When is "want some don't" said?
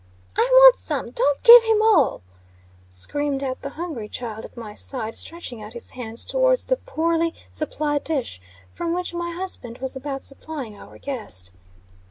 0.51-1.43